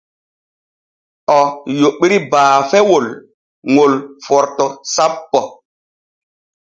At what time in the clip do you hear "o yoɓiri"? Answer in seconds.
1.37-2.17